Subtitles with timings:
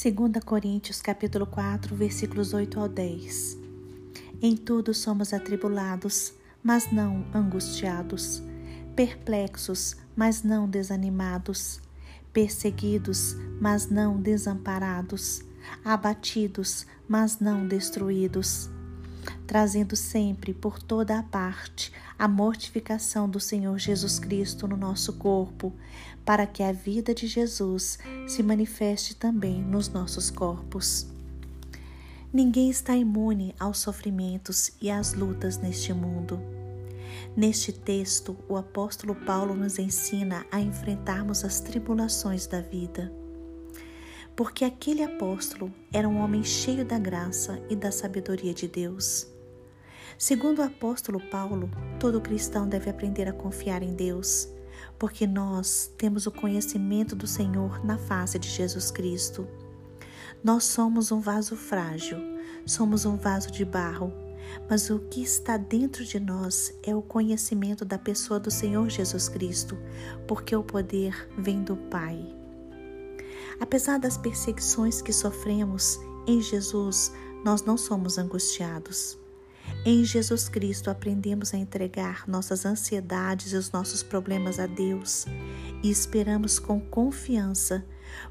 [0.00, 3.58] 2 Coríntios capítulo 4, versículos 8 ao 10.
[4.40, 8.40] Em tudo somos atribulados, mas não angustiados,
[8.94, 11.80] perplexos, mas não desanimados,
[12.32, 15.42] perseguidos, mas não desamparados,
[15.84, 18.70] abatidos, mas não destruídos,
[19.46, 25.72] trazendo sempre por toda a parte a mortificação do Senhor Jesus Cristo no nosso corpo,
[26.24, 31.06] para que a vida de Jesus se manifeste também nos nossos corpos.
[32.32, 36.38] Ninguém está imune aos sofrimentos e às lutas neste mundo.
[37.36, 43.12] Neste texto, o apóstolo Paulo nos ensina a enfrentarmos as tribulações da vida.
[44.38, 49.26] Porque aquele apóstolo era um homem cheio da graça e da sabedoria de Deus.
[50.16, 54.48] Segundo o apóstolo Paulo, todo cristão deve aprender a confiar em Deus,
[54.96, 59.44] porque nós temos o conhecimento do Senhor na face de Jesus Cristo.
[60.44, 62.18] Nós somos um vaso frágil,
[62.64, 64.12] somos um vaso de barro,
[64.70, 69.28] mas o que está dentro de nós é o conhecimento da pessoa do Senhor Jesus
[69.28, 69.76] Cristo,
[70.28, 72.37] porque o poder vem do Pai.
[73.60, 77.12] Apesar das perseguições que sofremos, em Jesus
[77.44, 79.18] nós não somos angustiados.
[79.84, 85.26] Em Jesus Cristo aprendemos a entregar nossas ansiedades e os nossos problemas a Deus
[85.82, 87.84] e esperamos com confiança,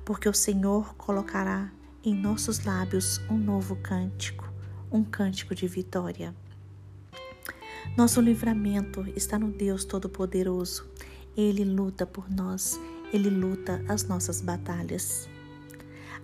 [0.03, 1.71] porque o Senhor colocará
[2.03, 4.51] em nossos lábios um novo cântico,
[4.91, 6.35] um cântico de vitória.
[7.95, 10.85] Nosso livramento está no Deus Todo-Poderoso.
[11.35, 12.79] Ele luta por nós,
[13.13, 15.27] ele luta as nossas batalhas.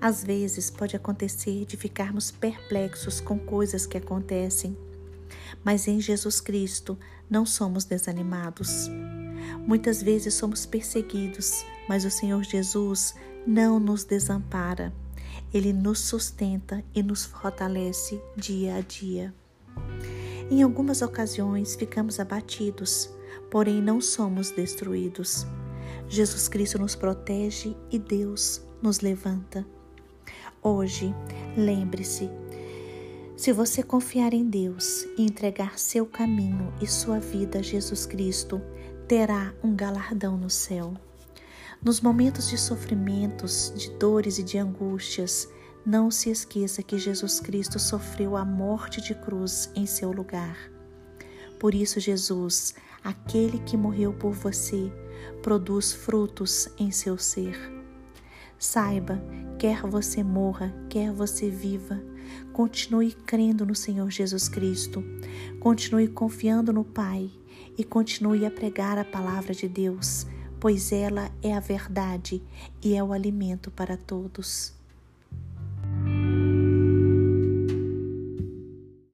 [0.02, 4.78] Às vezes pode acontecer de ficarmos perplexos com coisas que acontecem
[5.64, 6.98] mas em Jesus Cristo
[7.30, 8.89] não somos desanimados.
[9.66, 14.94] Muitas vezes somos perseguidos, mas o Senhor Jesus não nos desampara.
[15.54, 19.33] Ele nos sustenta e nos fortalece dia a dia.
[20.50, 23.10] Em algumas ocasiões ficamos abatidos,
[23.50, 25.45] porém não somos destruídos.
[26.08, 29.65] Jesus Cristo nos protege e Deus nos levanta.
[30.61, 31.14] Hoje,
[31.58, 32.30] lembre-se
[33.36, 38.61] se você confiar em Deus e entregar seu caminho e sua vida a Jesus Cristo,
[39.05, 40.93] terá um galardão no céu.
[41.83, 45.49] Nos momentos de sofrimentos, de dores e de angústias,
[45.86, 50.58] não se esqueça que Jesus Cristo sofreu a morte de cruz em seu lugar.
[51.59, 54.91] Por isso, Jesus, aquele que morreu por você,
[55.41, 57.58] produz frutos em seu ser.
[58.58, 59.21] Saiba,
[59.59, 62.02] quer você morra, quer você viva,
[62.52, 65.03] Continue crendo no Senhor Jesus Cristo.
[65.59, 67.30] Continue confiando no Pai
[67.77, 70.27] e continue a pregar a palavra de Deus,
[70.59, 72.43] pois ela é a verdade
[72.81, 74.73] e é o alimento para todos.